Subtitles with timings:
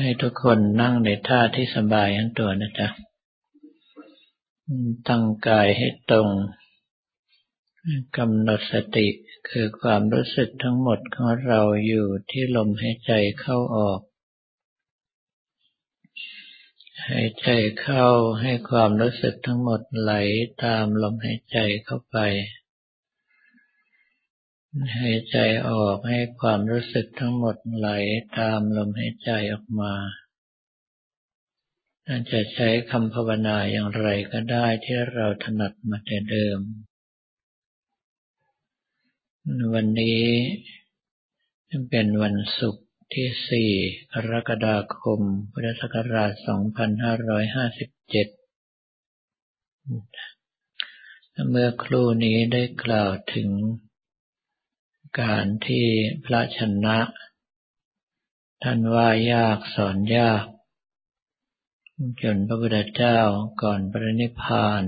[0.00, 2.88] ให้ทุกคนนั่งในท่าที่สบายทั้งตัวนะจ๊ะ
[5.08, 6.28] ตั้งกายให้ตรง
[8.16, 9.08] กำหนดสติ
[9.48, 14.00] คือความรู้สึกทั้งหมดของเราอยู่ที่ลมหายใจเข้าออก
[17.08, 17.48] หายใจ
[17.80, 18.06] เข้า
[18.42, 20.12] ให้ความรู้สึกทั้งหมดไหล
[20.64, 22.18] ตามลมหายใจเข้าไป
[24.98, 25.36] หายใจ
[25.68, 27.88] ออกให้ความรู้สึกทั้งหมดไหล
[28.38, 29.94] ตามลมหายใจออกมา
[32.06, 36.60] อาจะใช้คำภาวนาอย่างไรก็ได้ที่เราถนัดมาแต่เดิม
[39.74, 40.22] วันนี้
[41.90, 43.28] เป็นวันศุกร์ที่
[43.88, 45.20] 4 กรกฎาคม
[45.52, 46.40] พุทธศักราช 2557
[51.50, 53.48] เมื่อครู่นี้ได้กล่าวถึง
[55.20, 55.86] การที่
[56.24, 56.98] พระชนะ
[58.62, 60.46] ท่านว่ายากสอนยาก
[62.22, 63.18] จนพระพุทธเจ้า
[63.62, 64.84] ก่อนปรินิพาน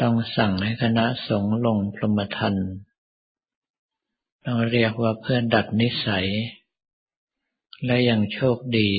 [0.00, 2.56] ต้องสั่งให้คณะสงฆ์ลงพรหมทัน
[4.44, 6.28] ต้องเรียกว่าเพื่อนดัดนิสัย
[7.84, 8.90] และยังโชคดี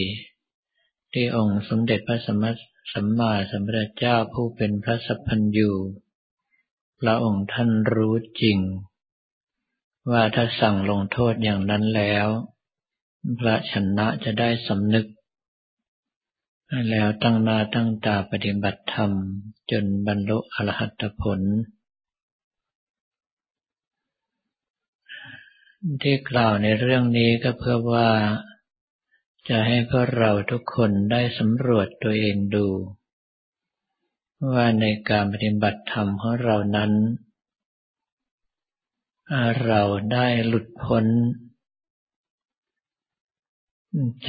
[1.14, 5.71] ที่องค์สมเด็จพระสัมมาสัมพุทธเจ้าผู้เป็นพระสัพพัญญู
[6.99, 8.59] พระองค์ท่านรู้จริง
[10.11, 12.28] ว่าถ้าสั่งลงโทษอย่างนั้นแล้ว
[13.39, 15.08] พระชนะจะได้สำนึก
[16.89, 19.11] แล้วตั้งหน้าตั้งตาปฏิบัติธรรม
[19.72, 21.42] จนบรรลุอรหัตผล
[26.02, 28.09] ที่กล่าวในเรื่องนี้ก็เพื่อว่า
[29.50, 32.67] จะให้พวกเราทุกคนได้สำรวจตัวเองดู
[34.52, 36.92] ว่าในการปฏิบัติธรรมของเรานั้น
[39.66, 39.81] เรา
[40.13, 41.05] ได้หลุดพ้น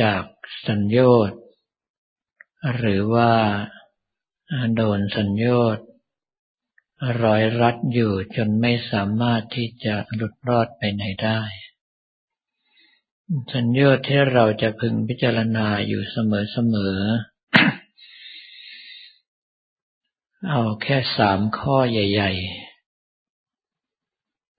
[0.00, 0.24] จาก
[0.68, 1.32] สัญญาต
[2.76, 3.32] หรือว่า
[4.76, 5.78] โดนสัญญาต
[7.22, 11.40] ร้อยรัดอยู่จนไม่สามารถที่จะหลุดรอดไปไหนได้
[13.54, 16.16] สัญญาที่เราจะพึงพิจารณาอยู่เส
[16.74, 17.30] มอๆ
[20.50, 22.69] เอาแค่สามข้อใหญ่ ๆ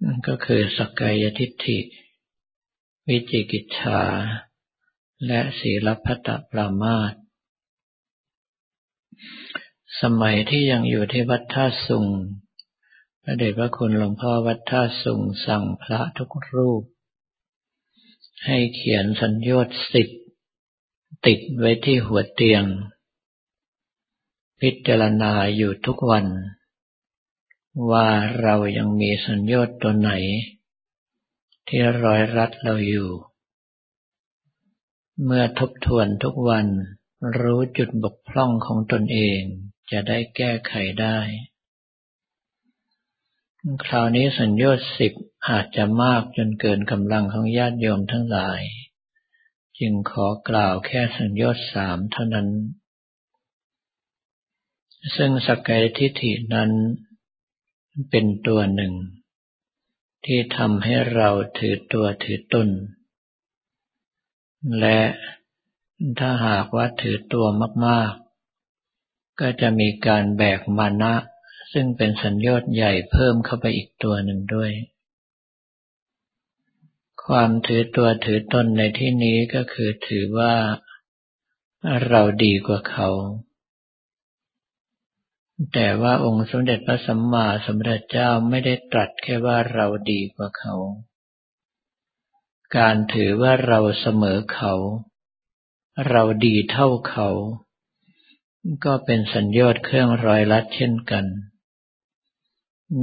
[0.04, 1.80] นั่นก็คือสกายทิฏฐิ
[3.08, 4.02] วิจิกิจฉา
[5.26, 7.14] และศีลพัตปรามาต
[10.02, 12.08] สมัยที่ยังอยู่ที่วัดท่าสุง
[13.24, 16.84] พระเดชพระคุณหลวงพ่อวัดท่าสุงสั่งพระทุกรูป
[18.46, 19.60] ให้เขียนสัญญา
[19.94, 20.22] สิทธิ์
[21.26, 22.64] ติดไว้ที่หัวเตียง
[24.60, 26.26] พิจารณาอยู่ทุกวัน
[27.90, 28.08] ว่า
[28.42, 30.12] เรายังมีสัญญาตัวไหน
[31.68, 33.10] ที่ร้อยรัดเราอยู่
[35.24, 36.68] เมื่อทบทวนทุกวัน
[37.40, 39.42] รู้จุดบกพร่องของตนเอง
[39.92, 41.20] จะได้แก้ไขได้
[43.86, 45.14] คราวนี้สัญญาสิบ
[45.50, 48.62] อาจจะมากจนเกินกำลังของญาติโยมทั้งหลาย
[49.80, 52.50] จึงขอกล่าวแค่สัญญาสามเท่านั้น
[55.16, 56.72] ซึ่งสกายทิฐินั้น
[58.10, 58.94] เป็นตัวหนึ่ง
[60.26, 62.70] ที่ทำให้เราถือตัวถือตน
[64.80, 65.00] และ
[66.20, 67.46] ถ้าหากว่าถือตัว
[67.86, 71.14] มากๆ ก็จะมีการแบกมานะ
[71.74, 74.72] ซึ่งเป็นสัญญาณใหญ่เพิ่มเข้าไปอีกตัวหนึ่งด้วย
[77.26, 80.54] ความถือตัวถือตนในที่นี้ก็คือถือว่า
[82.08, 83.10] เราดีกว่าเขา
[85.74, 90.76] แต่ว่าองค์สมเด็จพระสัมมาสัมพุทธเจ้าไม่ได้ตรัสแค่ว่าเราดีกว่าเขา
[92.78, 94.74] การถือว่าเราเสมอเขา
[96.10, 97.30] เราดีเท่าเขา
[98.86, 101.26] ก็เป็นสัญญาณเครื่องร้อยลัดเช่นกัน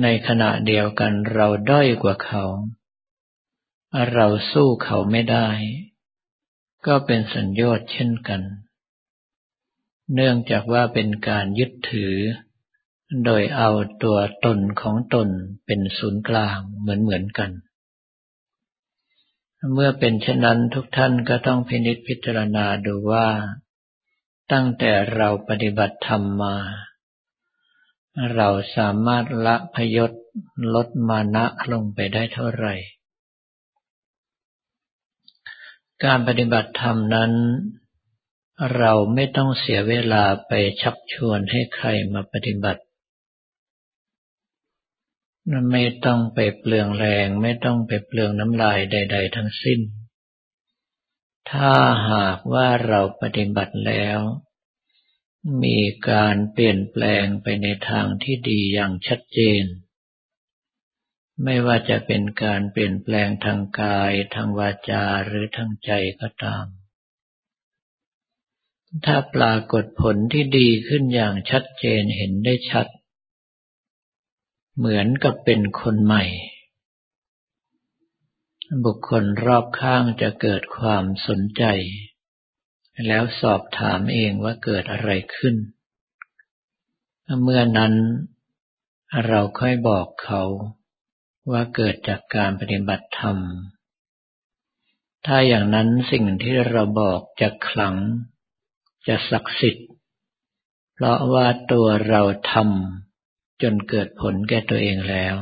[0.02, 2.44] ในขณะเดียวกันเราด้อยกว่าเขา
[4.12, 5.48] เราสู้เขาไม่ได้
[6.86, 8.42] ก็เป็นสัญญาณเช่นกัน
[10.14, 12.14] เนื่องจากว่าเป็นการยึดถือ
[13.24, 13.70] โดยเอา
[14.02, 15.28] ตัวตนของตน
[15.66, 17.50] เป็นศูนย์กลางเหมือนเหมือนกัน
[19.72, 23.28] เมื่อเป็นเช่นนั้นทุกท่านก็ต้องพินิจพิจารณาดูว่า
[24.52, 26.56] ตั้งแต่เราปฏิบัติธรรมมา
[28.34, 30.12] เราสามารถละพยศ
[30.74, 32.74] ลดมานะลงไปได้เท่าไหร่
[36.04, 37.32] การปฏิบัติธรรมนั้น
[38.76, 40.52] เราไม่ต้องเสียเวลาไป
[40.82, 42.82] ชักชวนให้ใครมาปฏิบัติ
[45.72, 49.80] ไม่ต้องไปเปลืองแรง ไม่ต้องไปเปลืองน้ำลายใด ๆ ทั้งสิ้น
[51.50, 51.74] ถ้า
[52.10, 54.18] หากว่าเราปฏิบัติแล้ว
[55.62, 55.78] มี
[56.10, 59.64] การเปลี่ยนแปลงไปในทางที่ดีอย่างชัดเจน
[61.44, 65.90] ไม่ว่าจะเป็นการเปลี่ยนแปลงทางกาย ทางวาจาหรือทางใจ
[66.20, 66.66] ก็ตาม
[69.04, 72.86] ถ้าปรากฏผลที่ดีขึ้นอย่างชัดเจนเห็นได้ชัด
[74.80, 76.24] เหมือนกับเป็นคนใหม่
[78.84, 81.64] บุคคลรอบข้างจะเกิดความสนใจ
[83.06, 85.56] แล้วสอบถามเองว่าเกิดอะไรขึ้น
[87.42, 87.94] เมื่อนั้น
[89.26, 90.42] เราค่อยบอกเขา
[91.50, 93.38] ว่าเกิดจากการปฏิบัติธรรม
[95.26, 97.96] ถ้าอย่างนั้นสิ่งที่เราบอกจะขลัง
[99.06, 99.88] จะศักดิ์สิทธิ์
[100.94, 102.22] เพราะว่าตัวเรา
[102.52, 103.07] ทำ
[103.62, 105.36] จนเกิดผลแก่ตัวเองแล้ว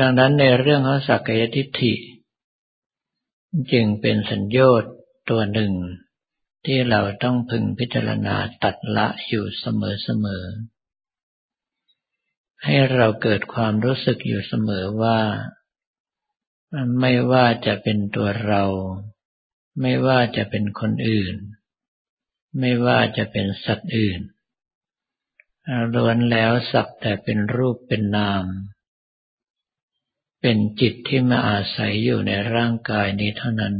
[0.00, 1.94] ดังนั้นในเรื่องของสักยทิฏฐิ
[3.72, 4.84] จึงเป็นสัญญาต
[5.30, 5.72] ตัวหนึ่ง
[6.66, 9.66] ที่เราต้องพึงพิจารณาตัดละอยู่เส
[10.24, 15.20] มอๆ ให้เราเกิดความรู้สึกอยู่เสมอว่า
[17.00, 18.64] ไม่ว่าจะเป็นตัวเรา
[19.80, 21.36] ไม่ว่าจะเป็นคนอื่น
[22.58, 24.20] ไม่ว่าจะเป็นสัตว์อื่น
[25.94, 28.44] ล้วนแล้วสักแต่เป็นรูปเป็นนาม
[30.40, 33.76] เป็นจิตที่มาอาศัยอยู่ในร่างกายนี้เท่านั้น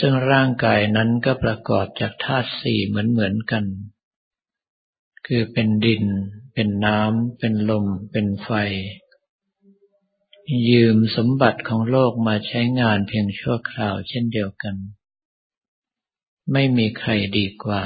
[0.00, 3.64] ซึ่งร่างกายนั้นก็ประกอบจากธาตุสี่เหมือนเหมือนกัน
[5.26, 6.04] คือเป็นดิน
[6.54, 8.50] เป็นน้ำ เป็นลม เป็นไฟ
[10.70, 14.76] ยืมสมบัติของโลกมาใช้งานเพียงชั่วคราวเช่นเดียวกัน
[16.52, 17.84] ไม่มีใครดีกว่า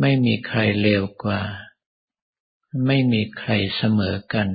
[0.00, 1.40] ไม่มีใครเลวกว่า
[2.86, 4.48] ไม่มีใครเสมอกัน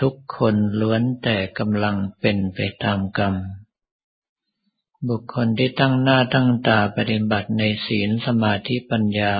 [0.00, 3.34] ทุกคนล้วนแต่กำลังเป็นไปตามกรรม
[5.08, 9.34] บุคคลที่ตั้งหน้าตั้งตาปฏิบัติในศีลสมาธิปัญญา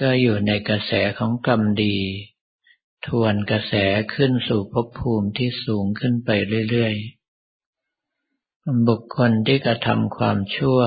[0.00, 1.96] ก็อยู่ในกระแสของกรรมดี
[3.06, 3.74] ทวนกระแส
[4.14, 6.30] ขึ้นสู่ภพภูมิที่สูงขึ้นไป
[6.70, 10.80] เรื่อยๆ บุคคลที่กระทำความชั่ว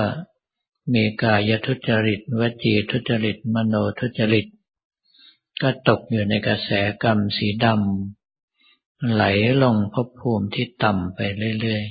[0.94, 4.48] มีกายทุจริตวจีทุจริต มโนทุจริต
[5.62, 6.70] ก็ตกอยู่ในกระแส
[7.04, 9.24] กรรมสีดำไหล
[9.62, 11.20] ลงภพภูมิที่ต่ำไป
[11.60, 11.86] เรื่อย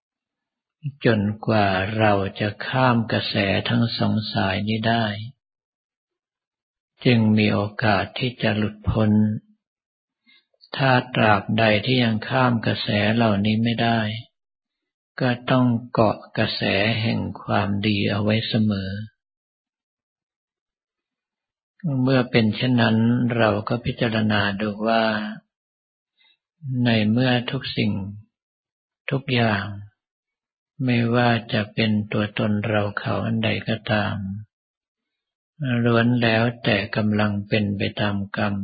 [0.00, 1.66] ๆ จนกว่า
[1.98, 3.34] เราจะข้ามกระแส
[3.68, 5.04] ทั้งสองสายนี้ได้
[7.04, 9.10] จึงมีโอกาสที่จะหลุดพ้น
[10.76, 14.00] ถ้าตราบใดที่ยังข้ามกระแสเหล่านี้ไม่ได้
[15.22, 16.62] ก็ต้องเกาะกระแส
[17.02, 18.90] แห่งความดีเอาไว้เสมอ
[22.02, 22.96] เมื่อเป็นเช่นนั้น
[23.36, 25.04] เราก็พิจารณาดูว่า
[26.84, 27.92] ในเมื่อทุกสิ่ง
[29.10, 29.64] ทุกอย่าง
[30.84, 34.16] ไม่ว่าจะเป็นตัวตนเราเขาอันใดก็ตาม
[35.84, 38.54] ล้วนแล้วแต่กำลังเป็นไปตามกรรม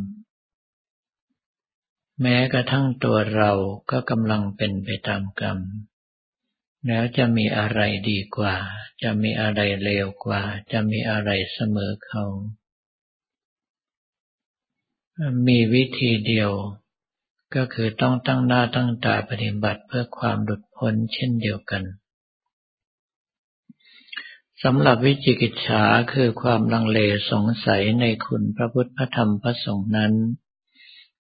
[2.21, 3.51] แม้กระทั่งตัวเรา
[3.91, 5.59] ก็กำลังเป็นไปตามกรรม
[6.89, 7.81] แล้วจะมีอะไร
[8.11, 8.57] ดีกว่า
[9.03, 10.43] จะมีอะไรเลวกว่า
[10.73, 12.25] จะมีอะไรเสมอเขา
[15.47, 16.51] มีวิธีเดียว
[17.55, 21.83] ก็คือต้องตั้งหน้าตั้งตาปฏิบัติเพื่อความหลุดพ้นเช่นเดียวกัน
[24.63, 25.83] สำหรับวิจิกิจฉา
[26.13, 30.15] คือความลังเลสงสัยในคุณพระพุทธพระธรรมพระสงฆ์นั้น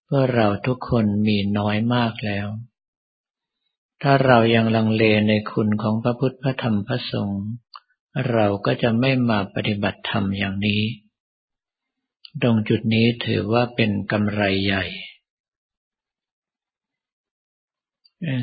[0.04, 2.48] เพื่อเราทุกคนมีน้อยมากแล้ว
[4.02, 7.44] ถ้าเรายังลังเลในคุณของพระพุทธพระธรรมพระสงฆ์
[8.30, 10.82] เราก็จะไม่มาปฏิบัติธรรมอย่างนี้
[12.42, 14.84] ตรงจุดนี้ถือว่าเป็นกำไรใหญ่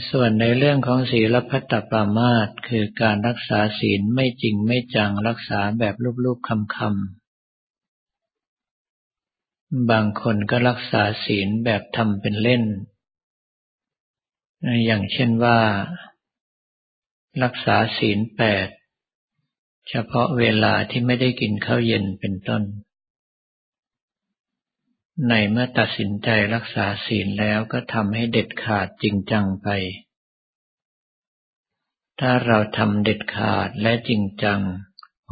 [0.09, 12.63] ส่วนในเรื่องของศีลพัตตปามาตคือการรักษาศีลไม่จริงไม่จังรักษาแบบลูบๆคำๆบางคนก็รักษาศีลแบบทำเป็นเล่น
[14.85, 15.59] อย่างเช่นว่า
[17.43, 18.67] รักษาศีลแปด
[19.89, 22.63] เฉพาะเวลาที่ไม่ได้กินข้าวเย็นเป็นต้น
[25.29, 29.67] ในเมื่อตัดสินใจรักษาศีลแล้วก็ทำให้เด็ดขาดจริงจังไป
[32.19, 34.61] ถ้าเราทำเด็ดขาดและจริงจัง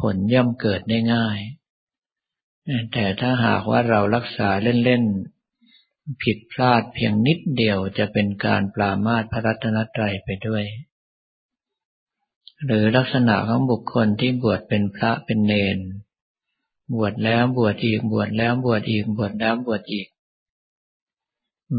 [0.00, 1.38] ผลย่อมเกิดได้ง่าย
[2.92, 4.48] แต่ถ้าหากว่าเรารักษา
[4.84, 5.33] เล่นๆ
[6.22, 10.64] ผิดพลาดเพียงนิดเดียวจะเป็นการปรามาสพระรัตนตรัยไปด้วย
[12.64, 15.78] หรือลักษณะของบุคคลที่บวชเป็นพระเป็นเนน
[16.94, 20.08] บวชแล้วบวชอีกบวชแล้วบวชอีกบวชแล้วบวชอีก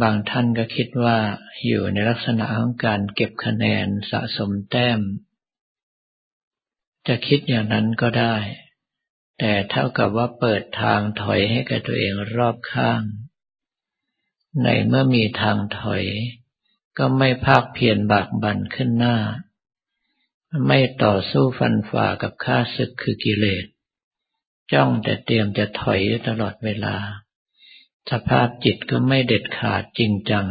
[0.02, 1.18] บางท่านก็คิดว่า
[1.66, 5.00] อยู่ในลักษณะของการเก็บคะแนนสะสมแต้ม
[7.08, 8.36] จะคิดอย่างนั้นก็ได้
[9.40, 13.02] แต่เท่ากับว่าเปิดทางถอยให้กับตัวเองรอบข้าง
[14.64, 16.06] ในเมื่อมีทางถอย
[16.98, 19.18] ก็ไม่ภาคเพียรบากบั่นขึ้นหน้า
[20.68, 23.66] ไม่ต่อสู้ฟันฝ่ากับข้าศึกคือกิเลส
[24.74, 26.96] จ้องแต่เตรียมจะถอยตลอดเวลา
[28.12, 30.48] สภาพจิตก็ไม่เด็ดขาดจริงจัง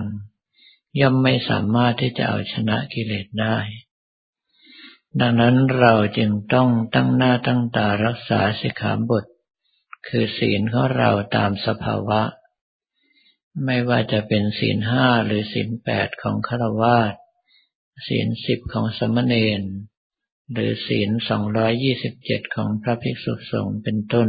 [1.00, 3.58] ย่อมไม่สามารถที่จะเอาชนะกิเลสได้
[5.20, 9.25] ดังนั้นเราจึงต้องตั้งหน้าตั้งตารักษาสิกขาบท
[10.06, 12.23] คือศีลของเราตามสภาวะ
[13.62, 17.14] ไม่ว่าจะเป็นศีลห้าหรือศีลแปดของฆราวาส
[18.06, 19.62] ศีลสิบของสมณเณร
[20.52, 24.28] หรือศีลสองร้อยยี่สิบเจ็ดของพระภิกษุสงฆ์เป็นต้น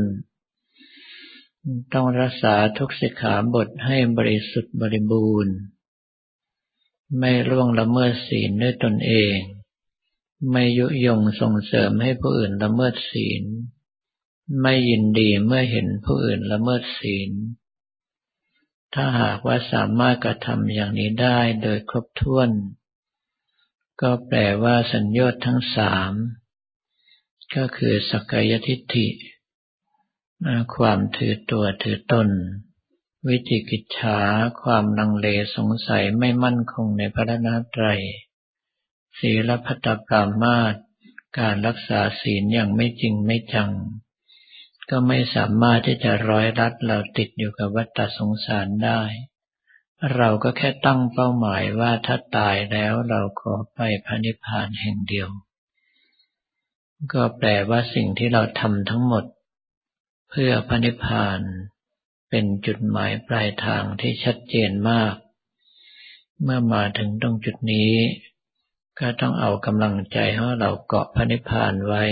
[1.94, 5.55] ต้องรักษาทุกสิกขาบทให้บริสุทธิ์บริบูรณ์
[7.20, 9.38] ไม่ล่วงละเมิดศีลด้วยตนเอง
[10.51, 13.44] ไม่ยุยงส่งเสริมให้ผู้อื่นละเมิดศีล
[14.62, 17.32] ไม่ยินดีเมื่อเห็นผู้อื่นละเมิดศีล
[18.97, 22.49] ถ้าหากว่าสามารถกระทำอย่างนี้ได้โดยครบถ้วน
[24.01, 26.13] ก็แปลว่าสัญญาทั้งสาม
[27.55, 29.07] ก็คือสักายทิฏฐิ
[30.75, 32.29] ความถือตัวถือตน
[33.27, 34.19] วิจิกิจฉา
[34.61, 38.01] ความลังเลสงสัยไม่มั่นคงในพระนาตรัย
[39.19, 40.75] ศีลพัตปรามาต
[41.39, 43.71] การรักษาศีลอย่างไม่จริงไม่จัง
[44.89, 49.01] ก็ไม่สามารถที่จะร้อยรัดเราติดอยู่กับวัฏสงสารได้
[50.15, 55.30] เราก็แค่ตั้งเป้าหมายว่าถ้าตายแล้วเราขอไปพระนิพพานแห่งเดียว
[57.13, 59.25] ก็แปลว่าสิ่งที่เราทำทั้งหมด
[60.30, 61.39] เพื่อพระนิพพาน
[62.30, 65.13] เป็นจุดหมายปลายทางที่ชัดเจนมาก
[66.44, 67.94] เมื่อมาถึงตรงจุดนี้
[69.00, 72.04] ก็ต้องเอากำลังใจให้เราเกาะพระนิพพานไว้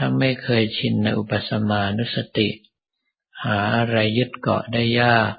[0.00, 2.48] ถ้าไม่เคยชินในอุปสมานุสติ
[3.44, 5.32] หาอะไรยึดเกาะได้ยาก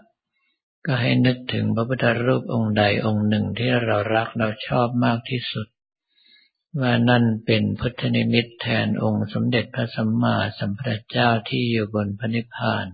[0.85, 5.67] ก็ให้นึกถึงพระพุทธรูปองค์ใดองค์หนึ่งที่เรารักเราชอบมากที่สุด
[6.79, 12.85] ว่านั่นเป็นพุทธนิมิตแทนองค์สมเด็จพระสัมมาสัมพุทธเจ้าที่อยู่บนพระนิพพาน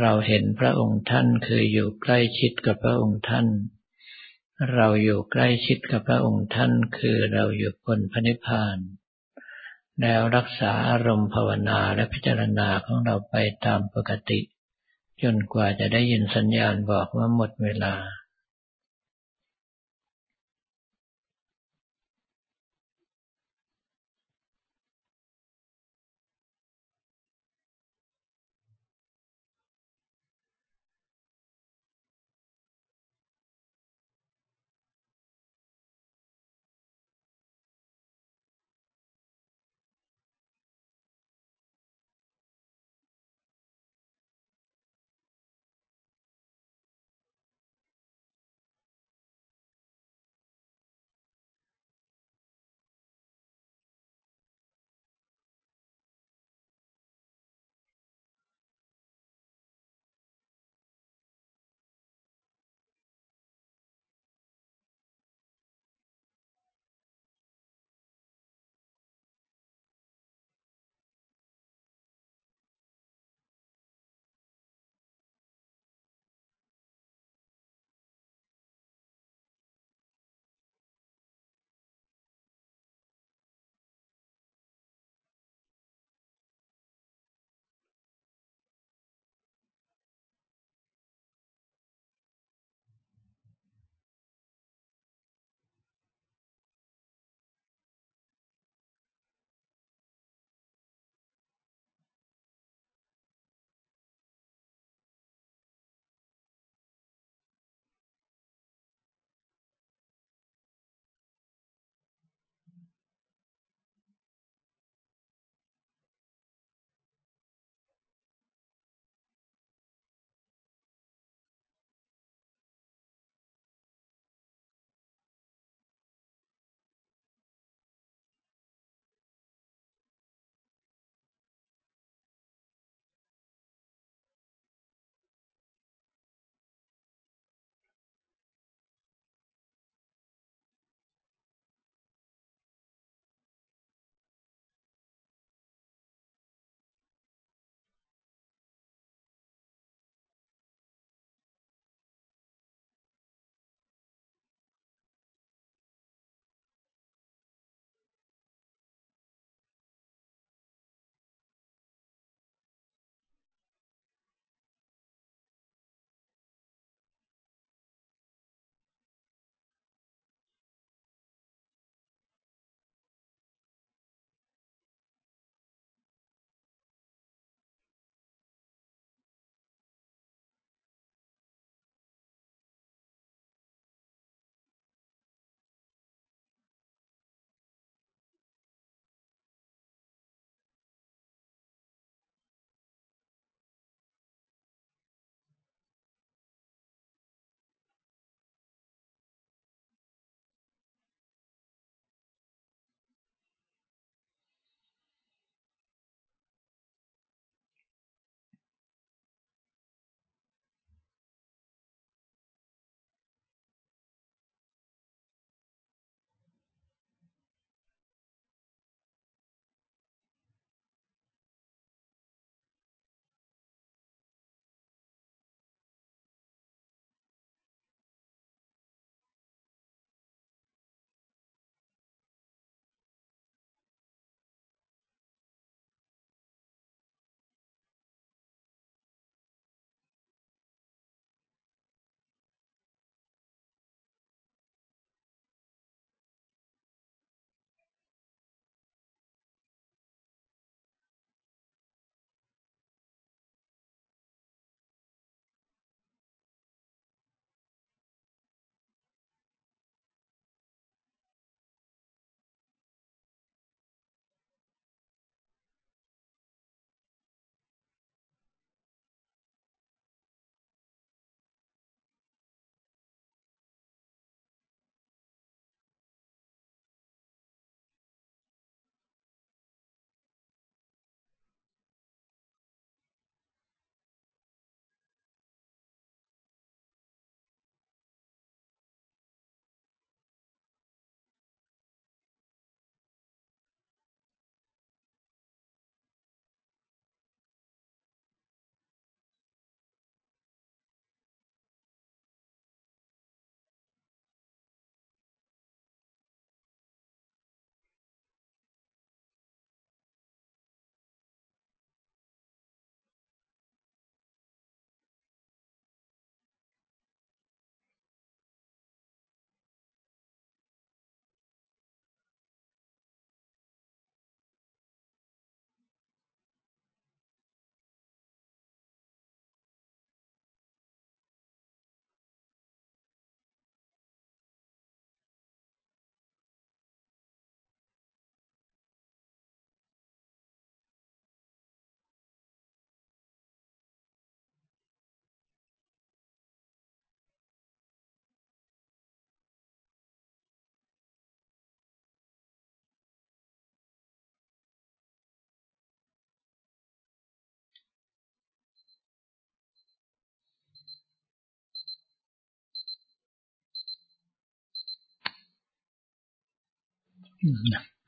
[0.00, 3.46] เราเห็นพระองค์ท่านคืออยู่ใกล้ชิดกับพระองค์ท่าน
[4.74, 8.78] เราอยู่ใกล้ชิดกับพระองค์ท่านคือเราอยู่บนพระนิพพาน
[10.02, 13.34] แล้วรักษาอารมณ์ภาวนาและพิจารณาของเราไป
[13.66, 14.40] ตามปกติ
[15.22, 17.94] จนกว่าจะได้ยินสัญญาณบอกว่าหมดเวลา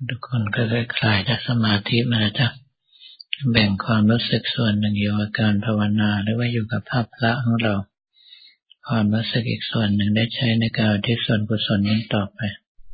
[0.08, 2.48] ทุกคนก็ค่อยคลายจากสมาธิมาแล้วจ้ะ
[3.50, 7.74] แบ่งความรู้สึกส่วนหนึ่งอยู่กับการภาวนาหรือว่าอยู่กับภาพพระของเรา
[8.88, 12.38] ความรู้สึกอีกส่วนหนึ่งได้ใช้ในการที่ส่วนกุศลนี้ต่อไป